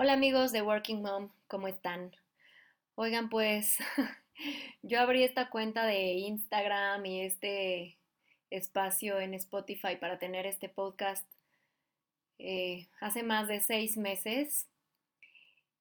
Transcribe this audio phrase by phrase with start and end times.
[0.00, 2.14] Hola amigos de Working Mom, ¿cómo están?
[2.94, 3.78] Oigan, pues
[4.84, 7.98] yo abrí esta cuenta de Instagram y este
[8.48, 11.26] espacio en Spotify para tener este podcast
[12.38, 14.68] eh, hace más de seis meses.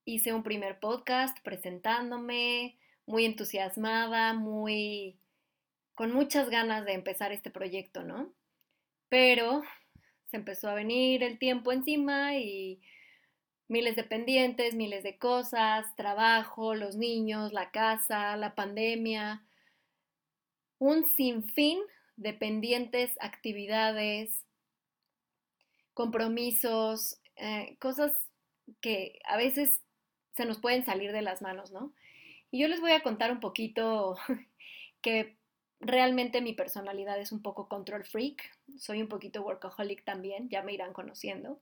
[0.03, 2.75] Hice un primer podcast presentándome,
[3.05, 5.15] muy entusiasmada, muy
[5.93, 8.33] con muchas ganas de empezar este proyecto, ¿no?
[9.09, 9.61] Pero
[10.31, 12.81] se empezó a venir el tiempo encima y
[13.67, 19.43] miles de pendientes, miles de cosas, trabajo, los niños, la casa, la pandemia,
[20.79, 21.79] un sinfín
[22.15, 24.45] de pendientes, actividades,
[25.93, 28.11] compromisos, eh, cosas
[28.81, 29.81] que a veces
[30.35, 31.93] se nos pueden salir de las manos, ¿no?
[32.51, 34.15] Y yo les voy a contar un poquito
[35.01, 35.37] que
[35.79, 38.41] realmente mi personalidad es un poco control freak,
[38.77, 41.59] soy un poquito workaholic también, ya me irán conociendo.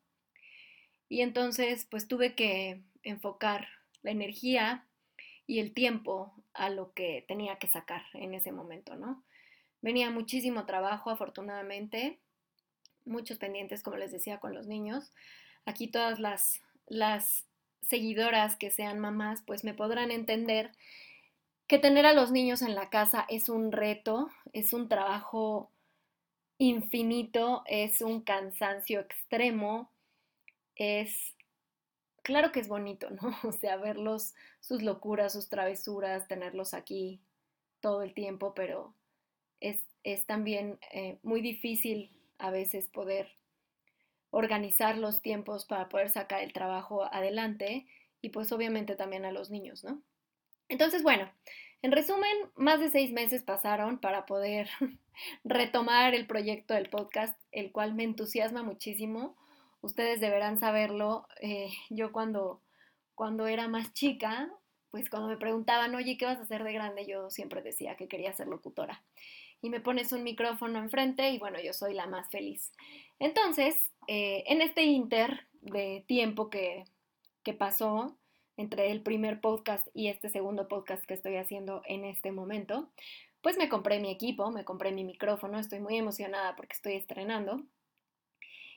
[1.09, 3.67] Y entonces pues tuve que enfocar
[4.01, 4.85] la energía
[5.47, 9.23] y el tiempo a lo que tenía que sacar en ese momento, ¿no?
[9.81, 12.17] Venía muchísimo trabajo, afortunadamente,
[13.05, 15.11] muchos pendientes, como les decía, con los niños.
[15.65, 17.45] Aquí todas las, las
[17.83, 20.71] seguidoras que sean mamás, pues me podrán entender
[21.67, 25.71] que tener a los niños en la casa es un reto, es un trabajo
[26.57, 29.91] infinito, es un cansancio extremo,
[30.75, 31.35] es,
[32.21, 33.19] claro que es bonito, ¿no?
[33.43, 37.21] O sea, verlos, sus locuras, sus travesuras, tenerlos aquí
[37.79, 38.93] todo el tiempo, pero
[39.59, 39.79] es,
[40.25, 43.27] también eh, muy difícil a veces poder
[44.29, 47.87] organizar los tiempos para poder sacar el trabajo adelante
[48.21, 50.01] y pues obviamente también a los niños, ¿no?
[50.67, 51.31] Entonces, bueno,
[51.81, 54.67] en resumen, más de seis meses pasaron para poder
[55.43, 59.37] retomar el proyecto del podcast, el cual me entusiasma muchísimo
[59.85, 62.61] ustedes deberán saberlo, eh, yo cuando,
[63.13, 64.51] cuando era más chica,
[64.89, 67.05] pues cuando me preguntaban, oye, ¿qué vas a hacer de grande?
[67.05, 69.03] Yo siempre decía que quería ser locutora.
[69.61, 72.73] Y me pones un micrófono enfrente y bueno, yo soy la más feliz.
[73.19, 73.75] Entonces,
[74.07, 76.85] eh, en este inter de tiempo que,
[77.43, 78.17] que pasó
[78.57, 82.89] entre el primer podcast y este segundo podcast que estoy haciendo en este momento,
[83.41, 87.61] pues me compré mi equipo, me compré mi micrófono, estoy muy emocionada porque estoy estrenando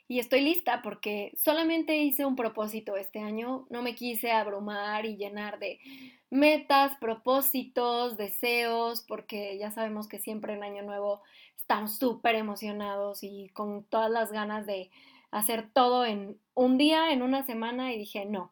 [0.08, 5.16] y estoy lista porque solamente hice un propósito este año, no me quise abrumar y
[5.16, 5.78] llenar de
[6.30, 11.22] metas, propósitos, deseos, porque ya sabemos que siempre en Año Nuevo
[11.58, 14.90] estamos súper emocionados y con todas las ganas de
[15.30, 18.50] hacer todo en un día, en una semana y dije, no,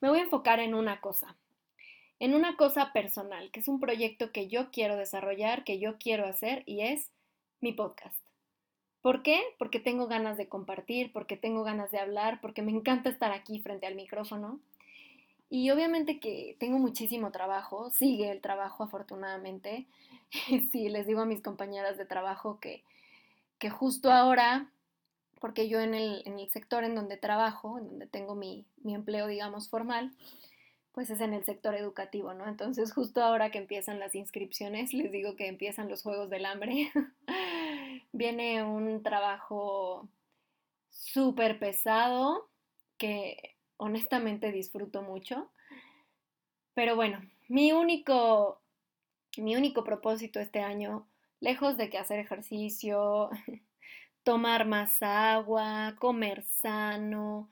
[0.00, 1.36] me voy a enfocar en una cosa,
[2.18, 6.26] en una cosa personal, que es un proyecto que yo quiero desarrollar, que yo quiero
[6.26, 7.12] hacer y es
[7.60, 8.25] mi podcast.
[9.06, 9.40] ¿Por qué?
[9.56, 13.60] Porque tengo ganas de compartir, porque tengo ganas de hablar, porque me encanta estar aquí
[13.60, 14.58] frente al micrófono.
[15.48, 19.86] Y obviamente que tengo muchísimo trabajo, sigue el trabajo afortunadamente.
[20.72, 22.82] sí, les digo a mis compañeras de trabajo que,
[23.60, 24.72] que justo ahora,
[25.38, 28.92] porque yo en el, en el, sector en donde trabajo, en donde tengo mi, mi
[28.92, 30.10] empleo, digamos, formal,
[30.90, 32.48] pues es en el sector educativo, ¿no?
[32.48, 36.90] Entonces justo ahora que empiezan las inscripciones, les digo que empiezan los Juegos del Hambre.
[38.16, 40.08] viene un trabajo
[40.88, 42.48] súper pesado
[42.96, 45.50] que honestamente disfruto mucho.
[46.74, 48.62] Pero bueno, mi único,
[49.36, 51.06] mi único propósito este año,
[51.40, 53.30] lejos de que hacer ejercicio,
[54.22, 57.48] tomar más agua, comer sano,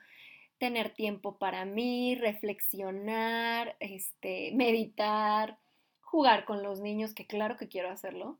[0.59, 5.59] tener tiempo para mí, reflexionar, este, meditar,
[6.01, 8.39] jugar con los niños, que claro que quiero hacerlo,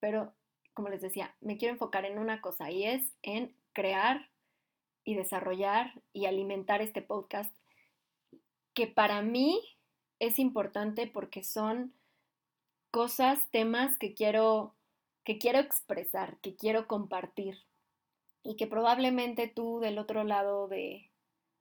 [0.00, 0.32] pero
[0.78, 4.28] como les decía, me quiero enfocar en una cosa y es en crear
[5.02, 7.52] y desarrollar y alimentar este podcast
[8.74, 9.60] que para mí
[10.20, 11.92] es importante porque son
[12.92, 14.76] cosas, temas que quiero
[15.24, 17.58] que quiero expresar, que quiero compartir
[18.44, 21.10] y que probablemente tú del otro lado de,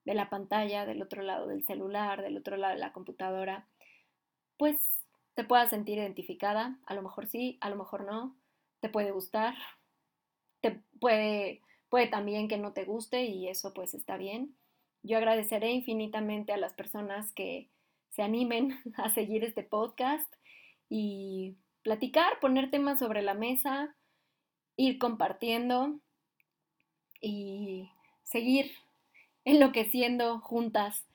[0.06, 3.68] de la pantalla, del otro lado del celular, del otro lado de la computadora,
[4.58, 4.78] pues
[5.34, 8.38] te puedas sentir identificada, a lo mejor sí, a lo mejor no,
[8.80, 9.56] te puede gustar,
[10.62, 14.56] te puede, puede también que no te guste y eso pues está bien.
[15.04, 17.70] Yo agradeceré infinitamente a las personas que
[18.10, 20.32] se animen a seguir este podcast
[20.90, 23.96] y platicar, poner temas sobre la mesa,
[24.76, 26.00] ir compartiendo
[27.22, 27.90] y
[28.24, 28.72] seguir
[29.46, 31.06] enloqueciendo juntas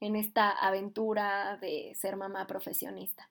[0.00, 3.28] en esta aventura de ser mamá profesionista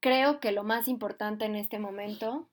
[0.00, 2.48] creo que lo más importante en este momento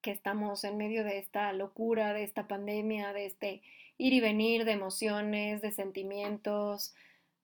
[0.00, 3.62] que estamos en medio de esta locura, de esta pandemia, de este
[3.98, 6.94] ir y venir de emociones, de sentimientos,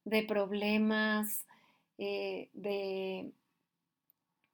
[0.04, 1.46] de problemas,
[1.98, 3.32] eh, de,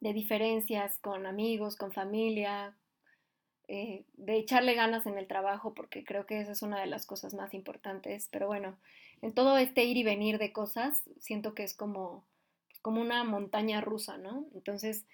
[0.01, 2.77] de, diferencias con amigos, con familia,
[3.69, 7.07] eh, de echarle ganas en el trabajo, porque creo que esa es una de las
[7.07, 8.29] cosas más importantes.
[8.33, 8.77] Pero bueno,
[9.23, 12.25] en todo este ir y venir de cosas, siento que es como,
[12.83, 14.47] como una montaña rusa, ¿no?
[14.55, 15.07] Entonces,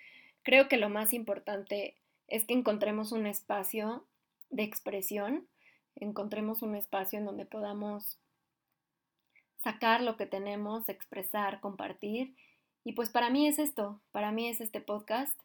[0.42, 4.04] creo que lo más importante es que encontremos un espacio
[4.50, 5.46] de expresión,
[5.96, 8.18] encontremos un espacio en donde podamos
[9.58, 12.34] sacar lo que tenemos, expresar, compartir.
[12.84, 15.38] Y pues para mí es esto, para mí es este podcast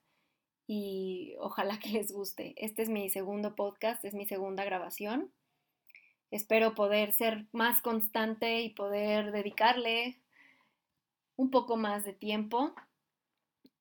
[0.68, 2.54] y ojalá que les guste.
[2.58, 5.32] Este es mi segundo podcast, es mi segunda grabación.
[6.32, 10.23] Espero poder ser más constante y poder dedicarle
[11.36, 12.74] un poco más de tiempo.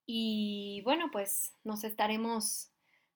[0.06, 2.72] Y bueno, pues nos estaremos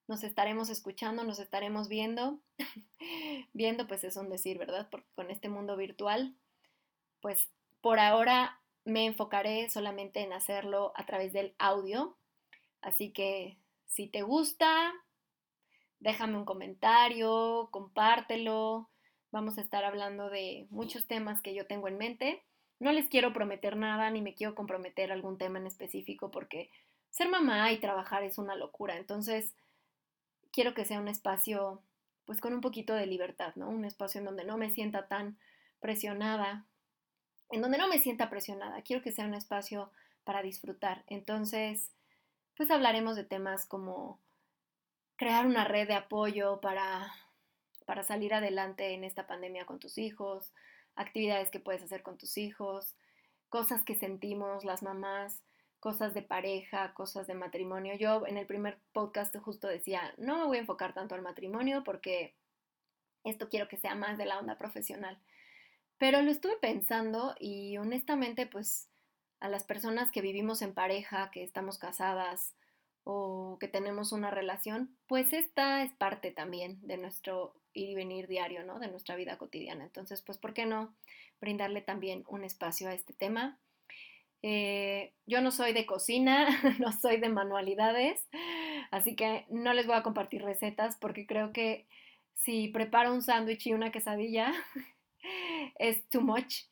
[0.08, 2.40] nos estaremos escuchando, nos estaremos viendo.
[3.52, 4.88] viendo pues es un decir, ¿verdad?
[4.90, 6.36] Porque con este mundo virtual,
[7.20, 7.50] pues
[7.80, 12.16] por ahora me enfocaré solamente en hacerlo a través del audio.
[12.82, 14.92] Así que si te gusta,
[15.98, 18.88] déjame un comentario, compártelo.
[19.32, 22.45] Vamos a estar hablando de muchos temas que yo tengo en mente.
[22.78, 26.70] No les quiero prometer nada ni me quiero comprometer a algún tema en específico porque
[27.10, 28.96] ser mamá y trabajar es una locura.
[28.96, 29.54] Entonces,
[30.52, 31.82] quiero que sea un espacio
[32.26, 33.68] pues con un poquito de libertad, ¿no?
[33.68, 35.38] Un espacio en donde no me sienta tan
[35.80, 36.66] presionada,
[37.50, 38.82] en donde no me sienta presionada.
[38.82, 39.90] Quiero que sea un espacio
[40.24, 41.04] para disfrutar.
[41.06, 41.92] Entonces,
[42.56, 44.18] pues hablaremos de temas como
[45.16, 47.12] crear una red de apoyo para,
[47.86, 50.52] para salir adelante en esta pandemia con tus hijos,
[50.96, 52.94] actividades que puedes hacer con tus hijos,
[53.48, 55.42] cosas que sentimos las mamás,
[55.78, 57.94] cosas de pareja, cosas de matrimonio.
[57.94, 61.84] Yo en el primer podcast justo decía, no me voy a enfocar tanto al matrimonio
[61.84, 62.34] porque
[63.24, 65.18] esto quiero que sea más de la onda profesional.
[65.98, 68.88] Pero lo estuve pensando y honestamente pues
[69.40, 72.54] a las personas que vivimos en pareja, que estamos casadas
[73.04, 78.26] o que tenemos una relación, pues esta es parte también de nuestro ir y venir
[78.26, 78.78] diario, ¿no?
[78.78, 79.84] De nuestra vida cotidiana.
[79.84, 80.94] Entonces, pues, ¿por qué no
[81.40, 83.58] brindarle también un espacio a este tema?
[84.42, 86.46] Eh, yo no soy de cocina,
[86.80, 88.28] no soy de manualidades,
[88.90, 91.86] así que no les voy a compartir recetas porque creo que
[92.34, 94.52] si preparo un sándwich y una quesadilla
[95.78, 96.64] es too much.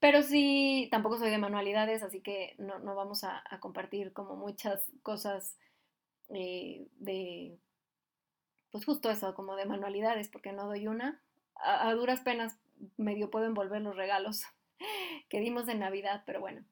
[0.00, 5.58] Pero sí, tampoco soy de manualidades, así que no, vamos a, compartir como muchas cosas
[6.30, 7.58] eh, de,
[8.70, 11.20] pues justo eso, como de manualidades, porque no doy una.
[11.56, 12.58] A, duras penas
[12.96, 14.44] medio puedo envolver los regalos
[15.28, 16.64] que dimos en Navidad, pero bueno,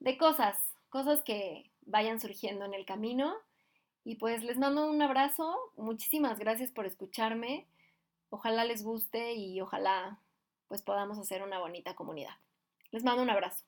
[0.00, 0.56] de cosas,
[0.88, 3.34] cosas que vayan surgiendo en el camino.
[4.04, 7.66] Y pues les mando un abrazo, muchísimas gracias por escucharme.
[8.30, 10.20] Ojalá les guste y ojalá
[10.68, 12.34] pues podamos hacer una bonita comunidad.
[12.90, 13.64] Les mando un abrazo.